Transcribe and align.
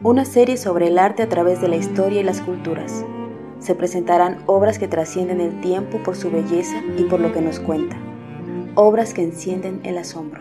Una 0.00 0.24
serie 0.24 0.56
sobre 0.56 0.86
el 0.86 0.96
arte 0.96 1.24
a 1.24 1.28
través 1.28 1.60
de 1.60 1.66
la 1.66 1.74
historia 1.74 2.20
y 2.20 2.24
las 2.24 2.40
culturas. 2.40 3.04
Se 3.58 3.74
presentarán 3.74 4.38
obras 4.46 4.78
que 4.78 4.86
trascienden 4.86 5.40
el 5.40 5.60
tiempo 5.60 6.00
por 6.04 6.14
su 6.14 6.30
belleza 6.30 6.80
y 6.96 7.02
por 7.02 7.18
lo 7.18 7.32
que 7.32 7.40
nos 7.40 7.58
cuenta. 7.58 7.96
Obras 8.76 9.12
que 9.12 9.24
encienden 9.24 9.80
el 9.82 9.98
asombro. 9.98 10.40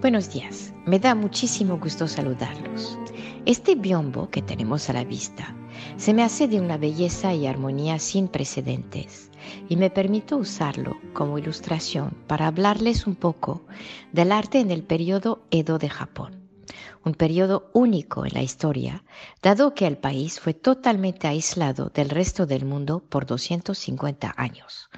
Buenos 0.00 0.32
días, 0.32 0.74
me 0.84 0.98
da 0.98 1.14
muchísimo 1.14 1.78
gusto 1.78 2.08
saludarlos. 2.08 2.98
Este 3.46 3.76
biombo 3.76 4.28
que 4.30 4.42
tenemos 4.42 4.90
a 4.90 4.94
la 4.94 5.04
vista 5.04 5.54
se 5.96 6.14
me 6.14 6.22
hace 6.22 6.48
de 6.48 6.60
una 6.60 6.76
belleza 6.76 7.34
y 7.34 7.46
armonía 7.46 7.98
sin 7.98 8.28
precedentes 8.28 9.30
y 9.68 9.76
me 9.76 9.90
permito 9.90 10.36
usarlo 10.36 10.96
como 11.12 11.38
ilustración 11.38 12.10
para 12.26 12.46
hablarles 12.46 13.06
un 13.06 13.14
poco 13.14 13.62
del 14.12 14.32
arte 14.32 14.60
en 14.60 14.70
el 14.70 14.82
periodo 14.82 15.42
Edo 15.50 15.78
de 15.78 15.88
Japón, 15.88 16.48
un 17.04 17.14
periodo 17.14 17.70
único 17.72 18.24
en 18.24 18.34
la 18.34 18.42
historia, 18.42 19.04
dado 19.42 19.74
que 19.74 19.86
el 19.86 19.98
país 19.98 20.40
fue 20.40 20.54
totalmente 20.54 21.28
aislado 21.28 21.90
del 21.94 22.10
resto 22.10 22.46
del 22.46 22.64
mundo 22.64 23.00
por 23.00 23.26
250 23.26 24.34
años, 24.36 24.88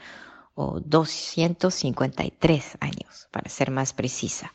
o 0.54 0.80
253 0.80 2.78
años, 2.80 3.28
para 3.30 3.50
ser 3.50 3.70
más 3.70 3.92
precisa. 3.92 4.52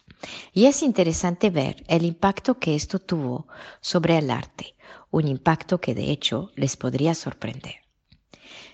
Y 0.54 0.66
es 0.66 0.84
interesante 0.84 1.50
ver 1.50 1.84
el 1.88 2.06
impacto 2.06 2.60
que 2.60 2.76
esto 2.76 3.00
tuvo 3.00 3.48
sobre 3.80 4.18
el 4.18 4.30
arte, 4.30 4.76
un 5.10 5.28
impacto 5.28 5.80
que 5.80 5.96
de 5.96 6.12
hecho 6.12 6.52
les 6.56 6.78
podría 6.78 7.16
sorprender. 7.16 7.76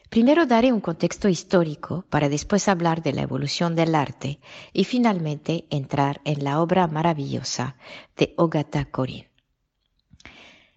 Primero 0.09 0.45
daré 0.45 0.72
un 0.72 0.80
contexto 0.80 1.28
histórico 1.28 2.06
para 2.09 2.30
después 2.30 2.70
hablar 2.70 3.04
de 3.04 3.12
la 3.12 3.23
evolución 3.23 3.76
del 3.76 3.94
arte 3.94 4.39
y 4.72 4.86
finalmente 4.86 5.66
entrar 5.70 6.22
en 6.23 6.44
la 6.44 6.62
obra 6.62 6.88
maravillosa 6.88 7.76
de 8.16 8.34
Ogata 8.38 8.86
Korin. 8.86 9.26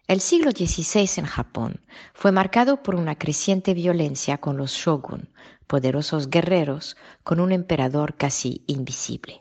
El 0.08 0.20
siglo 0.20 0.50
XVI 0.50 1.08
en 1.18 1.26
Japón 1.26 1.80
fue 2.12 2.32
marcado 2.32 2.82
por 2.82 2.96
una 2.96 3.16
creciente 3.16 3.74
violencia 3.74 4.38
con 4.38 4.56
los 4.56 4.72
shogun, 4.72 5.28
poderosos 5.68 6.28
guerreros 6.28 6.96
con 7.22 7.38
un 7.38 7.52
emperador 7.52 8.16
casi 8.16 8.64
invisible. 8.66 9.38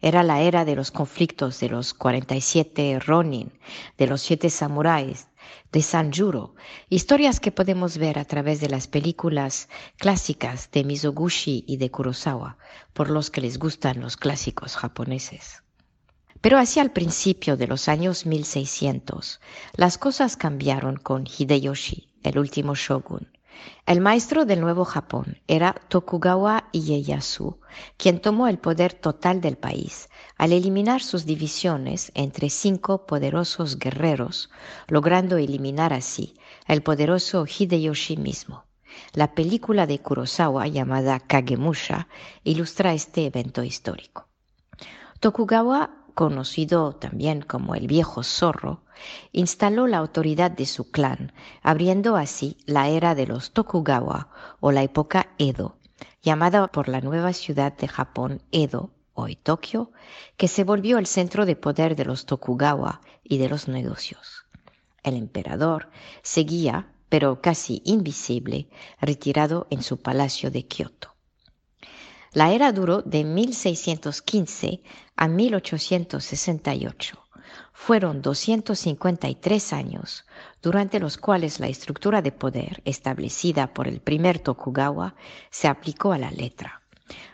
Era 0.00 0.22
la 0.22 0.40
era 0.40 0.64
de 0.64 0.76
los 0.76 0.90
conflictos 0.90 1.60
de 1.60 1.68
los 1.68 1.94
47 1.94 2.98
Ronin, 3.00 3.52
de 3.96 4.06
los 4.06 4.22
siete 4.22 4.50
samuráis, 4.50 5.28
de 5.72 5.82
Sanjuro, 5.82 6.54
historias 6.88 7.40
que 7.40 7.52
podemos 7.52 7.98
ver 7.98 8.18
a 8.18 8.24
través 8.24 8.60
de 8.60 8.68
las 8.68 8.86
películas 8.86 9.68
clásicas 9.96 10.70
de 10.70 10.84
Mizoguchi 10.84 11.64
y 11.66 11.76
de 11.76 11.90
Kurosawa, 11.90 12.56
por 12.92 13.10
los 13.10 13.30
que 13.30 13.40
les 13.40 13.58
gustan 13.58 14.00
los 14.00 14.16
clásicos 14.16 14.76
japoneses. 14.76 15.62
Pero 16.40 16.58
hacia 16.58 16.82
el 16.82 16.90
principio 16.90 17.56
de 17.56 17.66
los 17.66 17.88
años 17.88 18.24
1600, 18.24 19.40
las 19.74 19.98
cosas 19.98 20.36
cambiaron 20.36 20.96
con 20.96 21.26
Hideyoshi, 21.26 22.08
el 22.22 22.38
último 22.38 22.74
shogun, 22.74 23.28
el 23.86 24.00
maestro 24.00 24.44
del 24.44 24.60
Nuevo 24.60 24.84
Japón 24.84 25.38
era 25.46 25.74
Tokugawa 25.88 26.68
Ieyasu, 26.72 27.58
quien 27.96 28.20
tomó 28.20 28.48
el 28.48 28.58
poder 28.58 28.92
total 28.92 29.40
del 29.40 29.56
país 29.56 30.08
al 30.36 30.52
eliminar 30.52 31.02
sus 31.02 31.24
divisiones 31.24 32.12
entre 32.14 32.50
cinco 32.50 33.06
poderosos 33.06 33.78
guerreros, 33.78 34.50
logrando 34.86 35.36
eliminar 35.36 35.92
así 35.92 36.36
el 36.66 36.82
poderoso 36.82 37.46
Hideyoshi 37.46 38.16
mismo. 38.16 38.64
La 39.12 39.34
película 39.34 39.86
de 39.86 40.00
Kurosawa 40.00 40.66
llamada 40.66 41.20
Kagemusha 41.20 42.08
ilustra 42.44 42.94
este 42.94 43.26
evento 43.26 43.62
histórico. 43.62 44.28
Tokugawa 45.20 46.04
conocido 46.14 46.94
también 46.94 47.42
como 47.42 47.74
el 47.74 47.86
viejo 47.86 48.22
zorro, 48.22 48.82
instaló 49.32 49.86
la 49.86 49.98
autoridad 49.98 50.50
de 50.50 50.66
su 50.66 50.90
clan, 50.90 51.32
abriendo 51.62 52.16
así 52.16 52.56
la 52.66 52.88
era 52.88 53.14
de 53.14 53.26
los 53.26 53.52
Tokugawa 53.52 54.28
o 54.60 54.72
la 54.72 54.82
época 54.82 55.30
Edo, 55.38 55.78
llamada 56.22 56.68
por 56.68 56.88
la 56.88 57.00
nueva 57.00 57.32
ciudad 57.32 57.76
de 57.76 57.88
Japón 57.88 58.42
Edo, 58.52 58.90
hoy 59.14 59.36
Tokio, 59.36 59.90
que 60.36 60.48
se 60.48 60.64
volvió 60.64 60.98
el 60.98 61.06
centro 61.06 61.46
de 61.46 61.56
poder 61.56 61.96
de 61.96 62.04
los 62.04 62.26
Tokugawa 62.26 63.00
y 63.24 63.38
de 63.38 63.48
los 63.48 63.68
negocios. 63.68 64.44
El 65.02 65.16
emperador 65.16 65.90
seguía, 66.22 66.92
pero 67.08 67.40
casi 67.40 67.82
invisible, 67.84 68.68
retirado 69.00 69.66
en 69.70 69.82
su 69.82 70.00
palacio 70.00 70.50
de 70.50 70.66
Kioto. 70.66 71.14
La 72.32 72.52
era 72.52 72.72
duró 72.72 73.02
de 73.02 73.24
1615 73.24 74.82
a 75.16 75.28
1868. 75.28 77.27
Fueron 77.80 78.20
253 78.20 79.72
años, 79.72 80.26
durante 80.60 81.00
los 81.00 81.16
cuales 81.16 81.58
la 81.58 81.68
estructura 81.68 82.20
de 82.20 82.32
poder 82.32 82.82
establecida 82.84 83.72
por 83.72 83.88
el 83.88 84.00
primer 84.00 84.40
Tokugawa 84.40 85.14
se 85.48 85.68
aplicó 85.68 86.12
a 86.12 86.18
la 86.18 86.30
letra. 86.30 86.82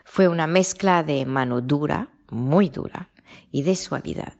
Fue 0.05 0.29
una 0.29 0.47
mezcla 0.47 1.03
de 1.03 1.25
mano 1.25 1.59
dura, 1.59 2.07
muy 2.29 2.69
dura, 2.69 3.09
y 3.51 3.63
de 3.63 3.75
suavidad. 3.75 4.33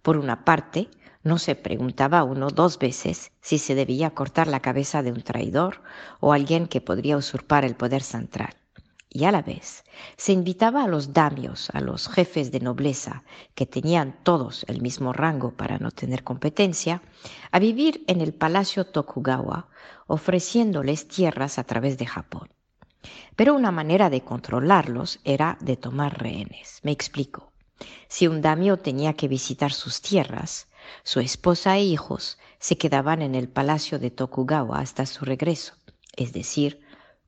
Por 0.00 0.16
una 0.16 0.46
parte, 0.46 0.88
no 1.24 1.36
se 1.36 1.56
preguntaba 1.56 2.24
uno 2.24 2.48
dos 2.48 2.78
veces 2.78 3.32
si 3.42 3.58
se 3.58 3.74
debía 3.74 4.14
cortar 4.14 4.46
la 4.46 4.60
cabeza 4.60 5.02
de 5.02 5.12
un 5.12 5.20
traidor 5.20 5.82
o 6.20 6.32
alguien 6.32 6.68
que 6.68 6.80
podría 6.80 7.18
usurpar 7.18 7.66
el 7.66 7.74
poder 7.74 8.02
central 8.02 8.54
y 9.12 9.24
a 9.24 9.32
la 9.32 9.42
vez 9.42 9.84
se 10.16 10.32
invitaba 10.32 10.84
a 10.84 10.86
los 10.86 11.12
damios, 11.12 11.68
a 11.70 11.80
los 11.80 12.08
jefes 12.08 12.52
de 12.52 12.60
nobleza, 12.60 13.24
que 13.54 13.66
tenían 13.66 14.16
todos 14.22 14.64
el 14.68 14.80
mismo 14.80 15.12
rango 15.12 15.50
para 15.50 15.78
no 15.78 15.90
tener 15.90 16.22
competencia, 16.22 17.02
a 17.50 17.58
vivir 17.58 18.04
en 18.06 18.20
el 18.20 18.32
palacio 18.32 18.86
Tokugawa, 18.86 19.68
ofreciéndoles 20.06 21.08
tierras 21.08 21.58
a 21.58 21.64
través 21.64 21.98
de 21.98 22.06
Japón. 22.06 22.50
Pero 23.34 23.54
una 23.54 23.72
manera 23.72 24.10
de 24.10 24.22
controlarlos 24.22 25.18
era 25.24 25.58
de 25.60 25.76
tomar 25.76 26.22
rehenes. 26.22 26.78
Me 26.84 26.92
explico. 26.92 27.52
Si 28.08 28.28
un 28.28 28.42
damio 28.42 28.76
tenía 28.78 29.14
que 29.14 29.26
visitar 29.26 29.72
sus 29.72 30.02
tierras, 30.02 30.68
su 31.02 31.18
esposa 31.18 31.76
e 31.76 31.82
hijos 31.82 32.38
se 32.58 32.76
quedaban 32.78 33.22
en 33.22 33.34
el 33.34 33.48
palacio 33.48 33.98
de 33.98 34.10
Tokugawa 34.10 34.78
hasta 34.78 35.06
su 35.06 35.24
regreso, 35.24 35.74
es 36.14 36.32
decir, 36.32 36.80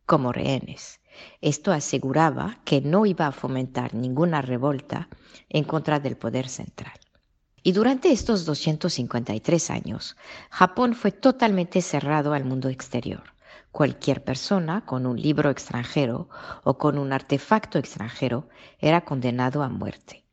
como 0.04 0.32
rehenes 0.32 1.01
esto 1.40 1.72
aseguraba 1.72 2.58
que 2.64 2.80
no 2.80 3.06
iba 3.06 3.26
a 3.26 3.32
fomentar 3.32 3.94
ninguna 3.94 4.42
revolta 4.42 5.08
en 5.48 5.64
contra 5.64 6.00
del 6.00 6.16
poder 6.16 6.48
central. 6.48 6.98
Y 7.62 7.72
durante 7.72 8.10
estos 8.10 8.44
253 8.44 9.70
años, 9.70 10.16
Japón 10.50 10.94
fue 10.94 11.12
totalmente 11.12 11.80
cerrado 11.80 12.32
al 12.32 12.44
mundo 12.44 12.68
exterior. 12.68 13.22
Cualquier 13.70 14.24
persona 14.24 14.84
con 14.84 15.06
un 15.06 15.20
libro 15.20 15.48
extranjero 15.48 16.28
o 16.64 16.76
con 16.76 16.98
un 16.98 17.12
artefacto 17.12 17.78
extranjero 17.78 18.48
era 18.78 19.04
condenado 19.04 19.62
a 19.62 19.68
muerte. 19.68 20.24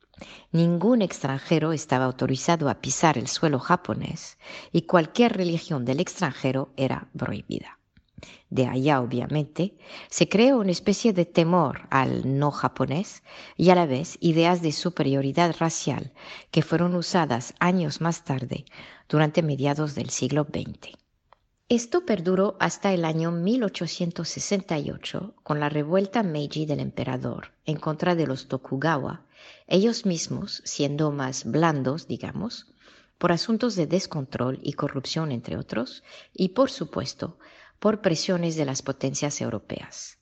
Ningún 0.51 1.01
extranjero 1.01 1.71
estaba 1.71 2.05
autorizado 2.05 2.67
a 2.67 2.81
pisar 2.81 3.17
el 3.17 3.27
suelo 3.27 3.59
japonés 3.59 4.37
y 4.71 4.81
cualquier 4.81 5.37
religión 5.37 5.85
del 5.85 6.01
extranjero 6.01 6.73
era 6.75 7.07
prohibida 7.17 7.78
de 8.49 8.67
allá 8.67 9.01
obviamente, 9.01 9.75
se 10.09 10.27
creó 10.27 10.59
una 10.59 10.71
especie 10.71 11.13
de 11.13 11.25
temor 11.25 11.87
al 11.89 12.39
no 12.39 12.51
japonés 12.51 13.23
y 13.57 13.69
a 13.69 13.75
la 13.75 13.85
vez 13.85 14.17
ideas 14.19 14.61
de 14.61 14.71
superioridad 14.71 15.55
racial 15.59 16.11
que 16.51 16.61
fueron 16.61 16.95
usadas 16.95 17.53
años 17.59 18.01
más 18.01 18.23
tarde, 18.23 18.65
durante 19.09 19.41
mediados 19.41 19.95
del 19.95 20.11
siglo 20.11 20.43
XX. 20.43 20.93
Esto 21.67 22.05
perduró 22.05 22.55
hasta 22.59 22.93
el 22.93 23.05
año 23.05 23.31
1868 23.31 25.35
con 25.43 25.59
la 25.59 25.69
revuelta 25.69 26.23
Meiji 26.23 26.65
del 26.65 26.79
emperador 26.79 27.51
en 27.65 27.77
contra 27.77 28.15
de 28.15 28.25
los 28.25 28.47
Tokugawa, 28.47 29.25
ellos 29.67 30.05
mismos 30.05 30.61
siendo 30.65 31.11
más 31.11 31.45
blandos, 31.45 32.07
digamos, 32.07 32.73
por 33.19 33.31
asuntos 33.31 33.75
de 33.75 33.85
descontrol 33.85 34.59
y 34.63 34.73
corrupción 34.73 35.31
entre 35.31 35.57
otros, 35.57 36.03
y 36.33 36.49
por 36.49 36.71
supuesto 36.71 37.37
por 37.79 38.01
presiones 38.01 38.55
de 38.55 38.65
las 38.65 38.81
potencias 38.81 39.41
europeas. 39.41 40.17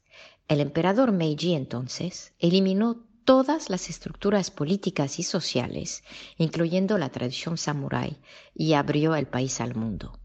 El 0.47 0.61
emperador 0.61 1.11
Meiji 1.11 1.53
entonces 1.53 2.33
eliminó 2.39 3.05
todas 3.25 3.69
las 3.69 3.89
estructuras 3.89 4.51
políticas 4.51 5.19
y 5.19 5.23
sociales, 5.23 6.03
incluyendo 6.37 6.97
la 6.97 7.09
tradición 7.09 7.57
samurái, 7.57 8.21
y 8.53 8.73
abrió 8.73 9.15
el 9.15 9.27
país 9.27 9.59
al 9.59 9.75
mundo. 9.75 10.17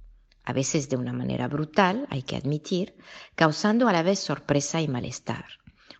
A 0.44 0.52
veces 0.52 0.88
de 0.88 0.96
una 0.96 1.12
manera 1.12 1.48
brutal, 1.48 2.06
hay 2.10 2.22
que 2.22 2.36
admitir, 2.36 2.94
causando 3.34 3.88
a 3.88 3.92
la 3.92 4.02
vez 4.02 4.20
sorpresa 4.20 4.80
y 4.80 4.88
malestar. 4.88 5.46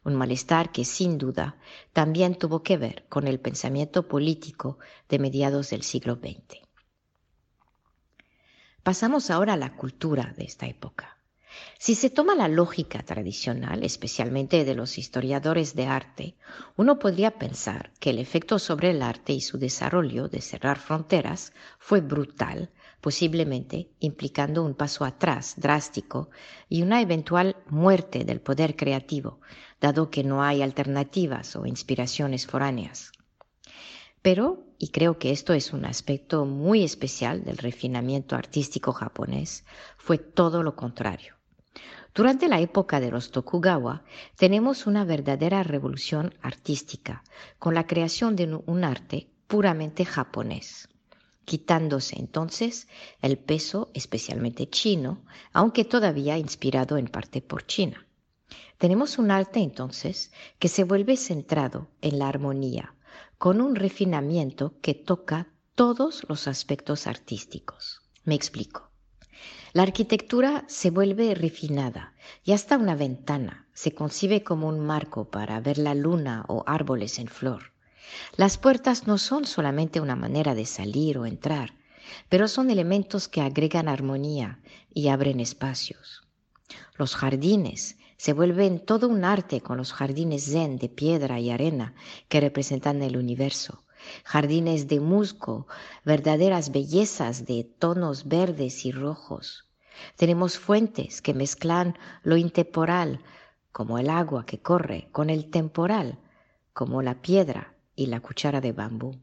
Un 0.05 0.15
malestar 0.15 0.71
que 0.71 0.85
sin 0.85 1.19
duda 1.19 1.57
también 1.93 2.37
tuvo 2.37 2.63
que 2.63 2.77
ver 2.77 3.07
con 3.09 3.27
el 3.27 3.41
pensamiento 3.41 4.09
político 4.09 4.79
de 5.09 5.19
mediados 5.19 5.71
del 5.71 5.83
siglo 5.83 6.17
XX. 6.17 6.61
Pasamos 8.83 9.31
ahora 9.31 9.53
a 9.53 9.57
la 9.57 9.77
cultura 9.77 10.35
de 10.37 10.45
esta 10.45 10.67
época. 10.67 11.22
Si 11.79 11.97
se 11.97 12.11
toma 12.11 12.37
la 12.37 12.47
lógica 12.47 13.03
tradicional, 13.03 13.83
especialmente 13.83 14.65
de 14.65 14.77
los 14.77 14.99
historiadores 14.99 15.75
de 15.75 15.87
arte, 15.87 16.37
uno 16.77 17.01
podría 17.01 17.39
pensar 17.39 17.93
que 17.99 18.11
el 18.11 18.21
efecto 18.21 18.61
sobre 18.61 18.91
el 18.91 19.03
arte 19.03 19.33
y 19.33 19.41
su 19.41 19.59
desarrollo 19.59 20.29
de 20.29 20.41
cerrar 20.41 20.79
fronteras 20.79 21.53
fue 21.81 22.01
brutal, 22.01 22.71
posiblemente 23.01 23.91
implicando 23.99 24.63
un 24.63 24.75
paso 24.75 25.05
atrás 25.05 25.55
drástico 25.57 26.31
y 26.69 26.83
una 26.83 27.01
eventual 27.01 27.57
muerte 27.69 28.25
del 28.25 28.41
poder 28.41 28.77
creativo, 28.77 29.41
dado 29.81 30.09
que 30.09 30.23
no 30.23 30.45
hay 30.45 30.63
alternativas 30.63 31.57
o 31.57 31.67
inspiraciones 31.67 32.47
foráneas. 32.47 33.11
Pero, 34.23 34.63
y 34.79 34.91
creo 34.91 35.19
que 35.19 35.33
esto 35.33 35.53
es 35.53 35.73
un 35.73 35.85
aspecto 35.85 36.45
muy 36.45 36.85
especial 36.85 37.43
del 37.45 37.59
refinamiento 37.59 38.37
artístico 38.37 38.93
japonés, 38.93 39.65
fue 39.97 40.19
todo 40.19 40.63
lo 40.63 40.77
contrario. 40.77 41.42
Durante 42.15 42.47
la 42.47 42.61
época 42.61 43.01
de 43.01 43.11
los 43.11 43.31
Tokugawa 43.31 44.03
tenemos 44.37 44.87
una 44.87 45.05
verdadera 45.05 45.63
revolución 45.63 46.35
artística, 46.43 47.25
con 47.59 47.75
la 47.75 47.87
creación 47.87 48.37
de 48.37 48.61
un 48.67 48.85
arte 48.85 49.31
puramente 49.47 50.05
japonés, 50.05 50.91
quitándose 51.47 52.19
entonces 52.19 52.87
el 53.23 53.39
peso 53.39 53.91
especialmente 53.95 54.69
chino, 54.69 55.25
aunque 55.55 55.87
todavía 55.87 56.37
inspirado 56.37 56.99
en 56.99 57.07
parte 57.07 57.41
por 57.41 57.65
China. 57.67 58.07
Tenemos 58.77 59.17
un 59.17 59.31
arte 59.31 59.61
entonces 59.61 60.33
que 60.59 60.69
se 60.69 60.85
vuelve 60.85 61.17
centrado 61.17 61.89
en 62.03 62.19
la 62.19 62.29
armonía, 62.29 62.95
con 63.39 63.63
un 63.63 63.75
refinamiento 63.75 64.75
que 64.83 64.93
toca 64.93 65.49
todos 65.75 66.27
los 66.29 66.47
aspectos 66.47 67.07
artísticos. 67.07 68.03
Me 68.25 68.35
explico. 68.35 68.92
La 69.75 69.85
arquitectura 69.85 70.65
se 70.69 70.91
vuelve 70.91 71.35
refinada 71.35 72.13
y 72.45 72.53
hasta 72.53 72.77
una 72.77 72.95
ventana 72.95 73.67
se 73.73 73.95
concibe 73.95 74.45
como 74.45 74.69
un 74.69 74.81
marco 74.81 75.31
para 75.31 75.61
ver 75.61 75.79
la 75.79 75.95
luna 75.95 76.45
o 76.49 76.63
árboles 76.67 77.19
en 77.19 77.27
flor. 77.27 77.73
Las 78.37 78.59
puertas 78.59 79.07
no 79.07 79.17
son 79.17 79.47
solamente 79.47 80.03
una 80.03 80.15
manera 80.15 80.55
de 80.55 80.67
salir 80.67 81.17
o 81.17 81.25
entrar, 81.25 81.73
pero 82.29 82.49
son 82.49 82.69
elementos 82.69 83.29
que 83.29 83.41
agregan 83.41 83.89
armonía 83.89 84.61
y 84.93 85.09
abren 85.09 85.41
espacios. 85.41 86.21
Los 86.99 87.17
jardines 87.17 87.97
se 88.19 88.35
vuelven 88.35 88.79
todo 88.79 89.09
un 89.09 89.25
arte 89.25 89.63
con 89.63 89.79
los 89.79 89.95
jardines 89.95 90.53
zen 90.53 90.77
de 90.77 90.91
piedra 90.91 91.41
y 91.41 91.49
arena 91.49 91.95
que 92.29 92.41
representan 92.41 93.01
el 93.03 93.17
universo 93.17 93.82
jardines 94.25 94.89
de 94.89 95.01
musgo, 95.01 95.67
verdaderas 96.05 96.73
bellezas 96.73 97.47
de 97.47 97.65
tonos 97.65 98.29
verdes 98.29 98.85
y 98.85 98.93
rojos. 98.93 99.67
Tenemos 100.17 100.59
fuentes 100.59 101.23
que 101.23 101.35
mezclan 101.35 101.97
lo 102.23 102.37
intemporal, 102.37 103.21
como 103.73 103.99
el 103.99 104.11
agua 104.11 104.45
que 104.47 104.61
corre, 104.61 105.09
con 105.13 105.31
el 105.31 105.51
temporal, 105.51 106.19
como 106.73 107.03
la 107.03 107.21
piedra 107.21 107.75
y 107.97 108.07
la 108.07 108.21
cuchara 108.21 108.61
de 108.61 108.73
bambú. 108.73 109.17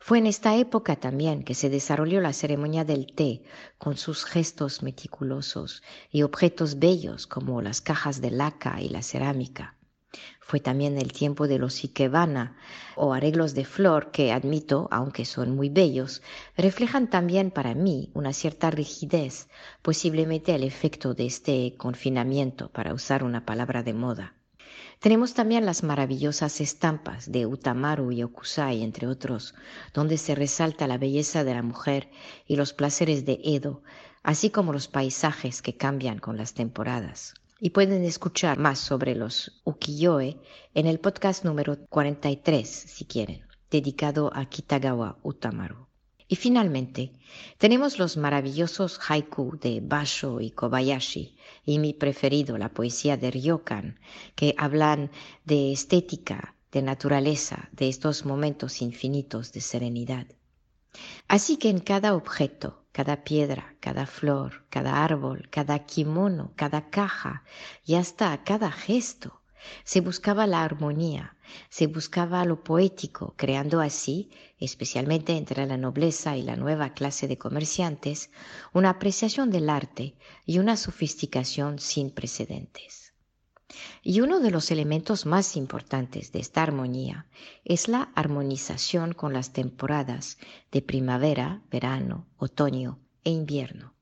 Fue 0.00 0.18
en 0.18 0.26
esta 0.26 0.54
época 0.56 0.96
también 0.96 1.44
que 1.44 1.54
se 1.54 1.70
desarrolló 1.70 2.20
la 2.20 2.34
ceremonia 2.34 2.84
del 2.84 3.06
té, 3.14 3.42
con 3.78 3.96
sus 3.96 4.26
gestos 4.26 4.82
meticulosos 4.82 5.82
y 6.10 6.22
objetos 6.24 6.78
bellos 6.78 7.26
como 7.26 7.62
las 7.62 7.80
cajas 7.80 8.20
de 8.20 8.30
laca 8.30 8.82
y 8.82 8.90
la 8.90 9.02
cerámica. 9.02 9.76
Fue 10.40 10.60
también 10.60 10.98
el 10.98 11.12
tiempo 11.12 11.48
de 11.48 11.58
los 11.58 11.82
ikebana 11.82 12.56
o 12.96 13.14
arreglos 13.14 13.54
de 13.54 13.64
flor 13.64 14.10
que 14.10 14.30
admito, 14.30 14.88
aunque 14.90 15.24
son 15.24 15.56
muy 15.56 15.70
bellos, 15.70 16.22
reflejan 16.56 17.08
también 17.08 17.50
para 17.50 17.74
mí 17.74 18.10
una 18.12 18.32
cierta 18.32 18.70
rigidez, 18.70 19.48
posiblemente 19.82 20.54
el 20.54 20.62
efecto 20.62 21.14
de 21.14 21.26
este 21.26 21.74
confinamiento, 21.76 22.68
para 22.68 22.92
usar 22.92 23.24
una 23.24 23.46
palabra 23.46 23.82
de 23.82 23.94
moda. 23.94 24.34
Tenemos 25.00 25.34
también 25.34 25.66
las 25.66 25.82
maravillosas 25.82 26.60
estampas 26.60 27.32
de 27.32 27.46
Utamaru 27.46 28.12
y 28.12 28.22
Okusai, 28.22 28.82
entre 28.82 29.06
otros, 29.06 29.54
donde 29.92 30.18
se 30.18 30.34
resalta 30.34 30.86
la 30.86 30.98
belleza 30.98 31.42
de 31.42 31.54
la 31.54 31.62
mujer 31.62 32.10
y 32.46 32.56
los 32.56 32.72
placeres 32.72 33.24
de 33.24 33.40
Edo, 33.44 33.82
así 34.22 34.50
como 34.50 34.72
los 34.72 34.88
paisajes 34.88 35.62
que 35.62 35.76
cambian 35.76 36.18
con 36.18 36.36
las 36.36 36.54
temporadas 36.54 37.34
y 37.60 37.70
pueden 37.70 38.04
escuchar 38.04 38.58
más 38.58 38.78
sobre 38.78 39.14
los 39.14 39.60
ukiyo-e 39.64 40.38
en 40.74 40.86
el 40.86 41.00
podcast 41.00 41.44
número 41.44 41.78
43, 41.88 42.68
si 42.68 43.04
quieren, 43.04 43.46
dedicado 43.70 44.30
a 44.34 44.46
Kitagawa 44.46 45.18
Utamaru. 45.22 45.86
Y 46.26 46.36
finalmente, 46.36 47.12
tenemos 47.58 47.98
los 47.98 48.16
maravillosos 48.16 48.98
haiku 49.08 49.58
de 49.60 49.80
Basho 49.82 50.40
y 50.40 50.50
Kobayashi, 50.50 51.36
y 51.64 51.78
mi 51.78 51.92
preferido, 51.92 52.58
la 52.58 52.70
poesía 52.70 53.16
de 53.16 53.30
Ryokan, 53.30 54.00
que 54.34 54.54
hablan 54.56 55.10
de 55.44 55.72
estética, 55.72 56.56
de 56.72 56.82
naturaleza, 56.82 57.68
de 57.72 57.88
estos 57.88 58.24
momentos 58.24 58.82
infinitos 58.82 59.52
de 59.52 59.60
serenidad. 59.60 60.26
Así 61.28 61.56
que 61.56 61.68
en 61.68 61.80
cada 61.80 62.14
objeto, 62.14 62.83
cada 62.94 63.24
piedra, 63.24 63.74
cada 63.80 64.06
flor, 64.06 64.66
cada 64.70 65.02
árbol, 65.02 65.48
cada 65.50 65.80
kimono, 65.80 66.52
cada 66.54 66.90
caja 66.90 67.42
y 67.84 67.96
hasta 67.96 68.44
cada 68.44 68.70
gesto. 68.70 69.42
Se 69.82 70.00
buscaba 70.00 70.46
la 70.46 70.62
armonía, 70.62 71.36
se 71.70 71.88
buscaba 71.88 72.44
lo 72.44 72.62
poético, 72.62 73.34
creando 73.36 73.80
así, 73.80 74.30
especialmente 74.60 75.36
entre 75.36 75.66
la 75.66 75.76
nobleza 75.76 76.36
y 76.36 76.42
la 76.42 76.54
nueva 76.54 76.90
clase 76.90 77.26
de 77.26 77.36
comerciantes, 77.36 78.30
una 78.72 78.90
apreciación 78.90 79.50
del 79.50 79.70
arte 79.70 80.14
y 80.46 80.60
una 80.60 80.76
sofisticación 80.76 81.80
sin 81.80 82.12
precedentes. 82.12 83.13
Y 84.02 84.20
uno 84.20 84.40
de 84.40 84.50
los 84.50 84.70
elementos 84.70 85.26
más 85.26 85.56
importantes 85.56 86.32
de 86.32 86.40
esta 86.40 86.62
armonía 86.62 87.26
es 87.64 87.88
la 87.88 88.10
armonización 88.14 89.12
con 89.12 89.32
las 89.32 89.52
temporadas 89.52 90.38
de 90.70 90.82
primavera, 90.82 91.62
verano, 91.70 92.26
otoño 92.36 92.98
e 93.24 93.30
invierno. 93.30 93.94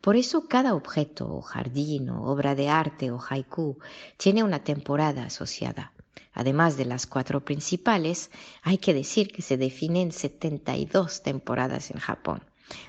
Por 0.00 0.16
eso 0.16 0.48
cada 0.48 0.74
objeto 0.74 1.28
o 1.34 1.42
jardín 1.42 2.08
o 2.10 2.24
obra 2.24 2.54
de 2.54 2.68
arte 2.68 3.10
o 3.10 3.18
haiku 3.18 3.78
tiene 4.16 4.44
una 4.44 4.62
temporada 4.62 5.24
asociada. 5.24 5.92
Además 6.32 6.76
de 6.76 6.84
las 6.84 7.06
cuatro 7.06 7.44
principales, 7.44 8.30
hay 8.62 8.78
que 8.78 8.94
decir 8.94 9.32
que 9.32 9.42
se 9.42 9.56
definen 9.56 10.12
72 10.12 11.22
temporadas 11.22 11.90
en 11.90 11.98
Japón 11.98 12.42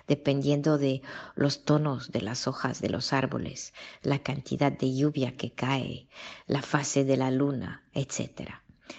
dependiendo 0.08 0.78
de 0.78 1.02
los 1.36 1.64
tonos 1.64 2.12
de 2.12 2.22
las 2.22 2.48
hojas 2.48 2.82
de 2.82 2.90
los 2.90 3.14
árboles, 3.14 3.74
la 4.02 4.20
cantidad 4.20 4.72
de 4.72 4.96
lluvia 4.96 5.36
que 5.36 5.52
cae, 5.52 6.08
la 6.48 6.62
fase 6.62 7.04
de 7.06 7.18
la 7.18 7.32
luna, 7.32 7.84
etc. 7.94 8.52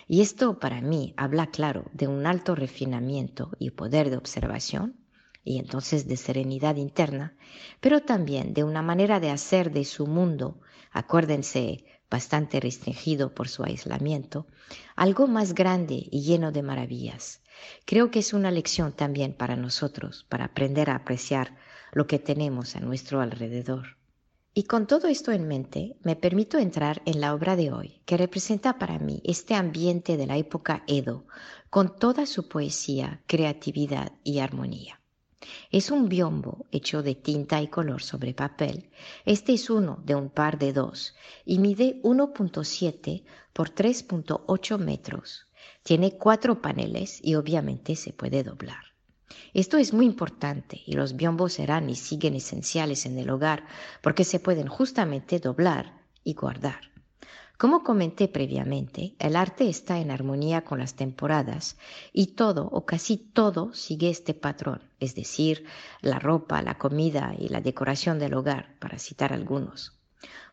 Y 0.06 0.20
esto 0.20 0.58
para 0.58 0.80
mí 0.80 1.14
habla 1.16 1.48
claro 1.48 1.90
de 1.92 2.06
un 2.06 2.26
alto 2.26 2.54
refinamiento 2.54 3.50
y 3.58 3.70
poder 3.70 4.10
de 4.10 4.16
observación 4.16 4.96
y 5.44 5.58
entonces 5.58 6.06
de 6.06 6.16
serenidad 6.16 6.76
interna, 6.76 7.34
pero 7.80 8.02
también 8.02 8.54
de 8.54 8.64
una 8.64 8.82
manera 8.82 9.20
de 9.20 9.30
hacer 9.30 9.72
de 9.72 9.84
su 9.84 10.06
mundo, 10.06 10.60
acuérdense, 10.92 11.84
bastante 12.10 12.60
restringido 12.60 13.34
por 13.34 13.48
su 13.48 13.62
aislamiento, 13.62 14.46
algo 14.96 15.28
más 15.28 15.54
grande 15.54 16.08
y 16.10 16.22
lleno 16.22 16.50
de 16.52 16.62
maravillas, 16.62 17.42
Creo 17.84 18.10
que 18.10 18.20
es 18.20 18.32
una 18.32 18.50
lección 18.50 18.92
también 18.92 19.32
para 19.32 19.56
nosotros, 19.56 20.26
para 20.28 20.46
aprender 20.46 20.90
a 20.90 20.96
apreciar 20.96 21.56
lo 21.92 22.06
que 22.06 22.18
tenemos 22.18 22.76
a 22.76 22.80
nuestro 22.80 23.20
alrededor. 23.20 23.96
Y 24.52 24.64
con 24.64 24.86
todo 24.86 25.06
esto 25.06 25.30
en 25.30 25.46
mente, 25.46 25.96
me 26.02 26.16
permito 26.16 26.58
entrar 26.58 27.02
en 27.04 27.20
la 27.20 27.34
obra 27.34 27.54
de 27.54 27.70
hoy, 27.70 28.00
que 28.04 28.16
representa 28.16 28.78
para 28.78 28.98
mí 28.98 29.22
este 29.24 29.54
ambiente 29.54 30.16
de 30.16 30.26
la 30.26 30.36
época 30.36 30.82
Edo, 30.88 31.26
con 31.70 31.96
toda 31.96 32.26
su 32.26 32.48
poesía, 32.48 33.22
creatividad 33.26 34.12
y 34.24 34.40
armonía. 34.40 35.00
Es 35.70 35.90
un 35.90 36.08
biombo 36.08 36.66
hecho 36.70 37.02
de 37.02 37.14
tinta 37.14 37.62
y 37.62 37.68
color 37.68 38.02
sobre 38.02 38.34
papel. 38.34 38.90
Este 39.24 39.52
es 39.52 39.70
uno 39.70 40.02
de 40.04 40.14
un 40.16 40.30
par 40.30 40.58
de 40.58 40.72
dos 40.72 41.14
y 41.44 41.58
mide 41.60 42.00
1.7 42.02 43.24
por 43.52 43.70
3.8 43.70 44.78
metros 44.78 45.46
tiene 45.82 46.16
cuatro 46.16 46.60
paneles 46.60 47.20
y 47.22 47.34
obviamente 47.34 47.96
se 47.96 48.12
puede 48.12 48.42
doblar. 48.42 48.84
Esto 49.54 49.78
es 49.78 49.92
muy 49.92 50.06
importante 50.06 50.80
y 50.86 50.92
los 50.92 51.16
biombos 51.16 51.54
serán 51.54 51.88
y 51.90 51.96
siguen 51.96 52.34
esenciales 52.34 53.06
en 53.06 53.18
el 53.18 53.30
hogar 53.30 53.66
porque 54.02 54.24
se 54.24 54.40
pueden 54.40 54.68
justamente 54.68 55.38
doblar 55.38 56.04
y 56.24 56.34
guardar. 56.34 56.90
Como 57.60 57.84
comenté 57.84 58.26
previamente, 58.26 59.16
el 59.18 59.36
arte 59.36 59.68
está 59.68 59.98
en 59.98 60.10
armonía 60.10 60.64
con 60.64 60.78
las 60.78 60.94
temporadas 60.94 61.76
y 62.10 62.28
todo 62.28 62.66
o 62.72 62.86
casi 62.86 63.18
todo 63.18 63.74
sigue 63.74 64.08
este 64.08 64.32
patrón, 64.32 64.80
es 64.98 65.14
decir, 65.14 65.66
la 66.00 66.18
ropa, 66.18 66.62
la 66.62 66.78
comida 66.78 67.34
y 67.38 67.48
la 67.48 67.60
decoración 67.60 68.18
del 68.18 68.32
hogar, 68.32 68.78
para 68.78 68.98
citar 68.98 69.34
algunos. 69.34 70.00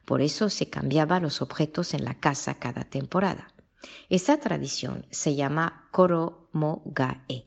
Por 0.03 0.21
eso 0.21 0.49
se 0.49 0.69
cambiaban 0.69 1.23
los 1.23 1.41
objetos 1.41 1.93
en 1.93 2.03
la 2.03 2.19
casa 2.19 2.55
cada 2.55 2.83
temporada. 2.83 3.53
Esta 4.09 4.37
tradición 4.39 5.05
se 5.11 5.35
llama 5.35 5.87
Koromogae 5.91 7.45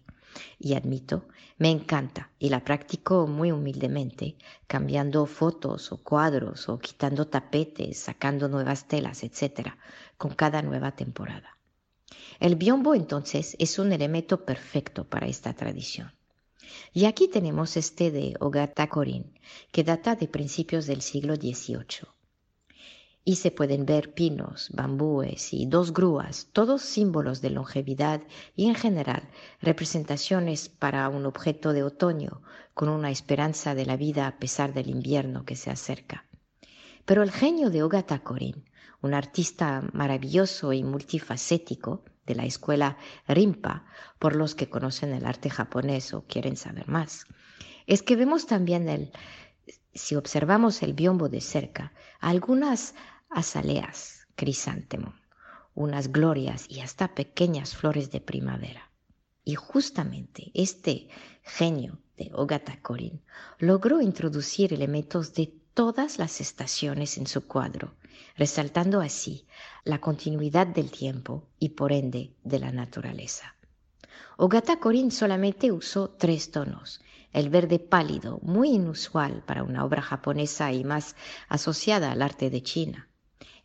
y 0.58 0.74
admito, 0.74 1.26
me 1.58 1.70
encanta 1.70 2.30
y 2.38 2.50
la 2.50 2.64
practico 2.64 3.26
muy 3.26 3.50
humildemente, 3.50 4.36
cambiando 4.66 5.26
fotos 5.26 5.90
o 5.92 5.96
cuadros 5.98 6.68
o 6.68 6.78
quitando 6.78 7.26
tapetes, 7.26 7.98
sacando 7.98 8.48
nuevas 8.48 8.86
telas, 8.86 9.24
etc., 9.24 9.70
con 10.16 10.34
cada 10.34 10.62
nueva 10.62 10.92
temporada. 10.92 11.58
El 12.38 12.56
biombo 12.56 12.94
entonces 12.94 13.56
es 13.58 13.78
un 13.78 13.92
elemento 13.92 14.44
perfecto 14.44 15.04
para 15.08 15.26
esta 15.26 15.52
tradición. 15.54 16.12
Y 16.92 17.06
aquí 17.06 17.28
tenemos 17.28 17.76
este 17.76 18.10
de 18.10 18.34
Ogata 18.40 18.88
Korin, 18.88 19.38
que 19.72 19.84
data 19.84 20.14
de 20.14 20.28
principios 20.28 20.86
del 20.86 21.02
siglo 21.02 21.36
XVIII 21.36 22.08
y 23.24 23.36
se 23.36 23.50
pueden 23.50 23.86
ver 23.86 24.14
pinos, 24.14 24.70
bambúes 24.72 25.52
y 25.52 25.66
dos 25.66 25.92
grúas, 25.92 26.48
todos 26.52 26.82
símbolos 26.82 27.40
de 27.40 27.50
longevidad 27.50 28.22
y 28.56 28.66
en 28.68 28.74
general 28.74 29.28
representaciones 29.60 30.68
para 30.68 31.08
un 31.08 31.26
objeto 31.26 31.72
de 31.72 31.82
otoño 31.82 32.42
con 32.74 32.88
una 32.88 33.10
esperanza 33.10 33.74
de 33.74 33.86
la 33.86 33.96
vida 33.96 34.26
a 34.26 34.38
pesar 34.38 34.72
del 34.72 34.88
invierno 34.88 35.44
que 35.44 35.56
se 35.56 35.70
acerca. 35.70 36.24
Pero 37.04 37.22
el 37.22 37.30
genio 37.30 37.70
de 37.70 37.82
Ogata 37.82 38.20
Korin, 38.20 38.64
un 39.02 39.14
artista 39.14 39.82
maravilloso 39.92 40.72
y 40.72 40.82
multifacético 40.82 42.04
de 42.26 42.34
la 42.34 42.44
escuela 42.44 42.96
Rimpa, 43.26 43.84
por 44.18 44.36
los 44.36 44.54
que 44.54 44.68
conocen 44.68 45.12
el 45.12 45.26
arte 45.26 45.50
japonés 45.50 46.14
o 46.14 46.24
quieren 46.26 46.56
saber 46.56 46.88
más, 46.88 47.26
es 47.86 48.02
que 48.02 48.16
vemos 48.16 48.46
también 48.46 48.88
el, 48.88 49.10
si 49.94 50.14
observamos 50.14 50.82
el 50.82 50.94
biombo 50.94 51.28
de 51.28 51.40
cerca, 51.40 51.92
algunas 52.20 52.94
azaleas, 53.30 54.26
crisantemo, 54.34 55.14
unas 55.74 56.12
glorias 56.12 56.66
y 56.68 56.80
hasta 56.80 57.14
pequeñas 57.14 57.76
flores 57.76 58.10
de 58.10 58.20
primavera. 58.20 58.90
Y 59.44 59.54
justamente 59.54 60.50
este 60.54 61.08
genio 61.42 61.98
de 62.16 62.30
Ogata 62.34 62.80
Korin 62.82 63.22
logró 63.58 64.02
introducir 64.02 64.72
elementos 64.72 65.32
de 65.34 65.54
todas 65.74 66.18
las 66.18 66.40
estaciones 66.40 67.16
en 67.16 67.26
su 67.26 67.46
cuadro, 67.46 67.94
resaltando 68.36 69.00
así 69.00 69.46
la 69.84 70.00
continuidad 70.00 70.66
del 70.66 70.90
tiempo 70.90 71.48
y 71.58 71.70
por 71.70 71.92
ende 71.92 72.34
de 72.44 72.58
la 72.58 72.72
naturaleza. 72.72 73.54
Ogata 74.36 74.78
Korin 74.80 75.10
solamente 75.10 75.70
usó 75.72 76.10
tres 76.10 76.50
tonos, 76.50 77.00
el 77.32 77.48
verde 77.48 77.78
pálido, 77.78 78.38
muy 78.42 78.70
inusual 78.70 79.42
para 79.46 79.62
una 79.62 79.84
obra 79.84 80.02
japonesa 80.02 80.72
y 80.72 80.82
más 80.82 81.14
asociada 81.48 82.10
al 82.10 82.22
arte 82.22 82.50
de 82.50 82.62
China, 82.62 83.09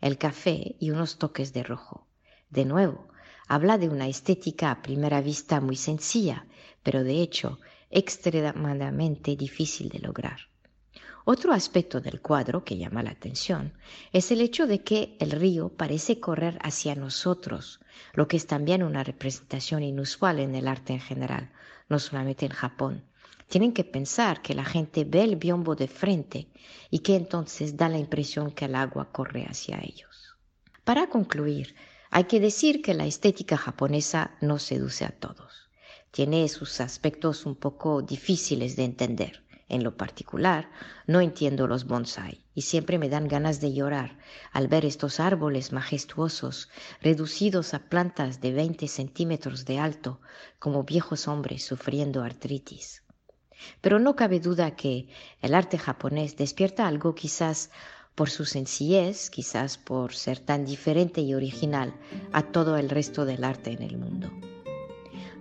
el 0.02 0.18
café 0.18 0.76
y 0.80 0.92
unos 0.92 1.18
toques 1.18 1.54
de 1.54 1.64
rojo. 1.64 2.08
De 2.50 2.66
nuevo, 2.66 3.08
habla 3.48 3.78
de 3.78 3.90
una 3.90 4.08
estética 4.08 4.72
a 4.72 4.82
primera 4.82 5.22
vista 5.22 5.62
muy 5.62 5.76
sencilla, 5.76 6.46
pero 6.84 7.04
de 7.04 7.22
hecho 7.22 7.60
extremadamente 7.90 9.36
difícil 9.36 9.90
de 9.90 10.00
lograr. 10.00 10.40
Otro 11.28 11.54
aspecto 11.54 12.02
del 12.02 12.22
cuadro 12.22 12.64
que 12.64 12.78
llama 12.78 13.02
la 13.02 13.10
atención 13.10 13.74
es 14.14 14.32
el 14.32 14.42
hecho 14.42 14.68
de 14.68 14.84
que 14.84 15.18
el 15.20 15.32
río 15.32 15.70
parece 15.70 16.20
correr 16.20 16.60
hacia 16.62 16.94
nosotros, 16.94 17.80
lo 18.14 18.28
que 18.28 18.38
es 18.38 18.46
también 18.46 18.84
una 18.84 19.04
representación 19.04 19.82
inusual 19.82 20.40
en 20.40 20.54
el 20.54 20.68
arte 20.68 20.94
en 20.94 21.00
general, 21.00 21.52
no 21.90 21.98
solamente 21.98 22.46
en 22.46 22.52
Japón. 22.52 23.06
Tienen 23.48 23.74
que 23.74 23.84
pensar 23.84 24.42
que 24.42 24.56
la 24.56 24.66
gente 24.66 25.04
ve 25.04 25.24
el 25.24 25.36
biombo 25.36 25.76
de 25.76 25.88
frente 25.88 26.48
y 26.90 27.00
que 27.00 27.16
entonces 27.16 27.78
da 27.78 27.90
la 27.90 27.98
impresión 27.98 28.52
que 28.52 28.66
el 28.66 28.76
agua 28.76 29.12
corre 29.12 29.46
hacia 29.46 29.80
ellos. 29.82 30.36
Para 30.84 31.08
concluir, 31.08 31.76
hay 32.12 32.26
que 32.26 32.40
decir 32.40 32.82
que 32.82 32.94
la 32.94 33.06
estética 33.06 33.58
japonesa 33.58 34.36
no 34.42 34.60
seduce 34.60 35.06
a 35.06 35.10
todos. 35.10 35.70
Tiene 36.12 36.48
sus 36.48 36.80
aspectos 36.80 37.46
un 37.46 37.56
poco 37.56 38.02
difíciles 38.02 38.76
de 38.76 38.86
entender. 38.86 39.44
En 39.68 39.84
lo 39.84 39.98
particular, 39.98 40.70
no 41.08 41.22
entiendo 41.22 41.68
los 41.68 41.86
bonsai 41.86 42.46
y 42.54 42.62
siempre 42.62 43.00
me 43.00 43.10
dan 43.10 43.28
ganas 43.28 43.60
de 43.62 43.74
llorar 43.74 44.18
al 44.52 44.68
ver 44.68 44.86
estos 44.86 45.20
árboles 45.20 45.72
majestuosos 45.72 46.70
reducidos 47.02 47.74
a 47.74 47.90
plantas 47.90 48.42
de 48.42 48.54
20 48.54 48.88
centímetros 48.88 49.66
de 49.66 49.80
alto 49.80 50.22
como 50.60 50.84
viejos 50.84 51.28
hombres 51.28 51.66
sufriendo 51.66 52.22
artritis. 52.24 53.02
Pero 53.82 54.00
no 54.00 54.16
cabe 54.16 54.40
duda 54.40 54.76
que 54.76 55.08
el 55.42 55.54
arte 55.54 55.78
japonés 55.78 56.38
despierta 56.38 56.88
algo 56.88 57.16
quizás 57.16 57.70
por 58.16 58.30
su 58.30 58.46
sencillez, 58.46 59.30
quizás 59.30 59.78
por 59.78 60.14
ser 60.14 60.40
tan 60.40 60.66
diferente 60.66 61.22
y 61.22 61.34
original 61.34 61.94
a 62.32 62.44
todo 62.44 62.78
el 62.78 62.90
resto 62.90 63.26
del 63.26 63.44
arte 63.44 63.72
en 63.72 63.84
el 63.84 63.98
mundo. 63.98 64.32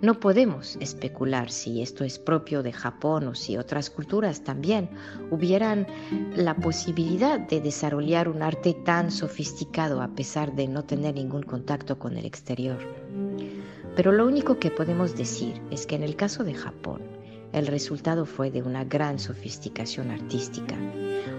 No 0.01 0.19
podemos 0.19 0.75
especular 0.81 1.49
si 1.49 1.81
esto 1.81 2.03
es 2.03 2.19
propio 2.19 2.63
de 2.63 2.73
Japón 2.73 3.29
o 3.29 3.33
si 3.33 3.57
otras 3.57 3.89
culturas 3.89 4.43
también 4.43 4.89
hubieran 5.31 5.87
la 6.35 6.53
posibilidad 6.55 7.39
de 7.39 7.61
desarrollar 7.61 8.27
un 8.27 8.43
arte 8.43 8.73
tan 8.73 9.09
sofisticado 9.09 10.01
a 10.01 10.09
pesar 10.09 10.53
de 10.53 10.67
no 10.67 10.83
tener 10.83 11.15
ningún 11.15 11.43
contacto 11.43 11.97
con 11.97 12.17
el 12.17 12.25
exterior. 12.25 12.77
Pero 13.95 14.11
lo 14.11 14.27
único 14.27 14.59
que 14.59 14.69
podemos 14.69 15.15
decir 15.15 15.61
es 15.71 15.87
que 15.87 15.95
en 15.95 16.03
el 16.03 16.17
caso 16.17 16.43
de 16.43 16.53
Japón, 16.53 17.14
el 17.55 17.67
resultado 17.67 18.25
fue 18.25 18.51
de 18.51 18.61
una 18.61 18.83
gran 18.83 19.17
sofisticación 19.17 20.11
artística, 20.11 20.75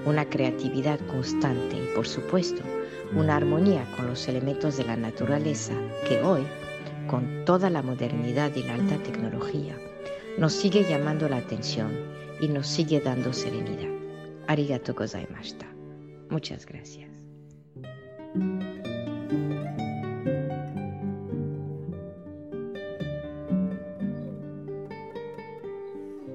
una 0.06 0.24
creatividad 0.24 0.98
constante 1.08 1.76
y, 1.76 1.94
por 1.94 2.08
supuesto, 2.08 2.62
una 3.14 3.36
armonía 3.36 3.86
con 3.96 4.06
los 4.06 4.26
elementos 4.26 4.78
de 4.78 4.84
la 4.84 4.96
naturaleza 4.96 5.74
que 6.08 6.22
hoy, 6.22 6.42
con 7.06 7.44
toda 7.44 7.68
la 7.68 7.82
modernidad 7.82 8.50
y 8.56 8.62
la 8.62 8.76
alta 8.76 8.96
tecnología, 9.02 9.76
nos 10.38 10.54
sigue 10.54 10.84
llamando 10.88 11.28
la 11.28 11.36
atención 11.36 11.92
y 12.40 12.48
nos 12.48 12.66
sigue 12.66 12.98
dando 13.00 13.34
serenidad. 13.34 13.94
Arigato 14.46 14.94
gozaimashita. 14.94 15.66
Muchas 16.30 16.64
gracias. 16.64 17.10